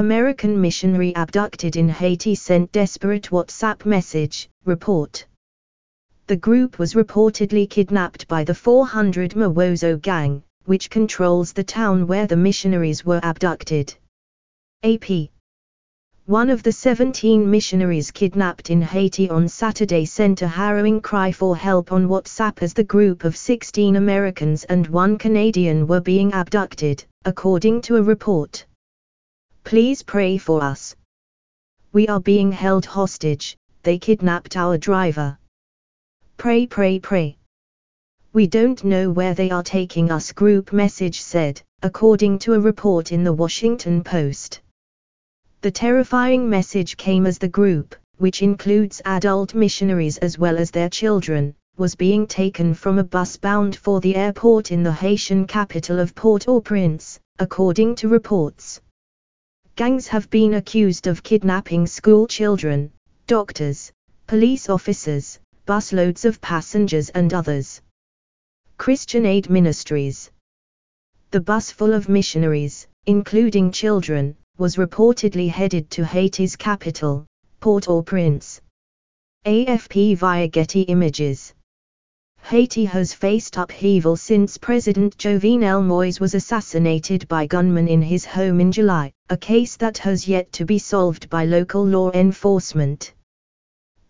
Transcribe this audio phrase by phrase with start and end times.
[0.00, 5.26] American missionary abducted in Haiti sent desperate WhatsApp message, report.
[6.26, 12.26] The group was reportedly kidnapped by the 400 Mawozo gang, which controls the town where
[12.26, 13.94] the missionaries were abducted.
[14.82, 15.28] AP.
[16.24, 21.54] One of the 17 missionaries kidnapped in Haiti on Saturday sent a harrowing cry for
[21.54, 27.04] help on WhatsApp as the group of 16 Americans and one Canadian were being abducted,
[27.26, 28.64] according to a report.
[29.70, 30.96] Please pray for us.
[31.92, 35.38] We are being held hostage, they kidnapped our driver.
[36.36, 37.36] Pray, pray, pray.
[38.32, 43.12] We don't know where they are taking us, group message said, according to a report
[43.12, 44.60] in the Washington Post.
[45.60, 50.88] The terrifying message came as the group, which includes adult missionaries as well as their
[50.88, 56.00] children, was being taken from a bus bound for the airport in the Haitian capital
[56.00, 58.80] of Port-au-Prince, according to reports.
[59.80, 62.92] Gangs have been accused of kidnapping school children,
[63.26, 63.90] doctors,
[64.26, 67.80] police officers, busloads of passengers and others.
[68.76, 70.30] Christian Aid Ministries
[71.30, 77.24] The bus full of missionaries, including children, was reportedly headed to Haiti's capital,
[77.60, 78.60] Port-au-Prince.
[79.46, 81.54] AFP via Getty Images.
[82.50, 88.58] Haiti has faced upheaval since President Jovenel Moise was assassinated by gunmen in his home
[88.58, 93.14] in July, a case that has yet to be solved by local law enforcement.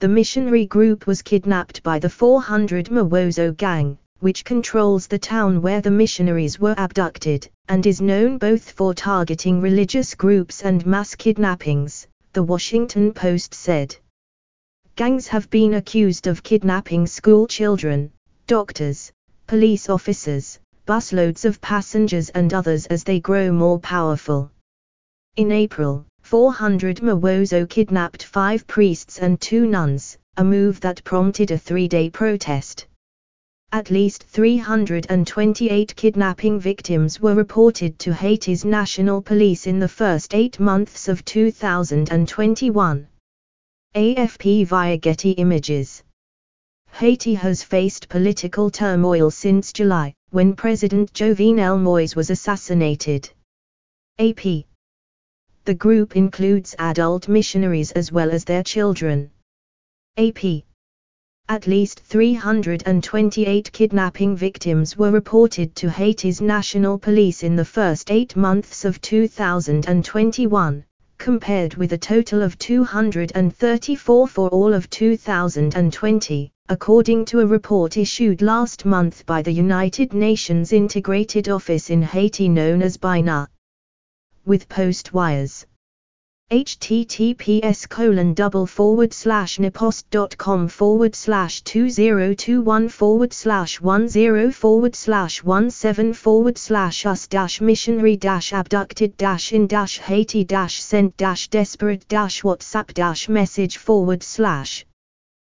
[0.00, 5.80] The missionary group was kidnapped by the 400 Mawozo gang, which controls the town where
[5.80, 12.06] the missionaries were abducted, and is known both for targeting religious groups and mass kidnappings,
[12.34, 13.96] the Washington Post said.
[14.94, 18.10] Gangs have been accused of kidnapping school children,
[18.46, 19.10] doctors,
[19.48, 24.52] police officers, busloads of passengers and others as they grow more powerful.
[25.36, 31.58] In April, 400 Mawozo kidnapped five priests and two nuns, a move that prompted a
[31.58, 32.86] three-day protest.
[33.72, 40.60] At least 328 kidnapping victims were reported to Haiti's national police in the first eight
[40.60, 43.08] months of 2021.
[43.96, 46.04] AFP via Getty Images.
[46.98, 53.28] Haiti has faced political turmoil since July, when President Jovenel Moise was assassinated.
[54.18, 54.64] AP.
[55.66, 59.30] The group includes adult missionaries as well as their children.
[60.16, 60.62] AP.
[61.50, 68.36] At least 328 kidnapping victims were reported to Haiti's national police in the first eight
[68.36, 70.84] months of 2021,
[71.18, 78.42] compared with a total of 234 for all of 2020, according to a report issued
[78.42, 83.46] last month by the United Nations Integrated Office in Haiti known as BINUH.
[84.44, 85.64] With post wires
[86.52, 96.12] https colon double forward slash nypost.com forward slash 2021 forward slash 10 forward slash 17
[96.12, 102.06] forward slash us dash missionary dash abducted dash in dash Haiti dash sent dash desperate
[102.06, 104.86] dash WhatsApp dash message forward slash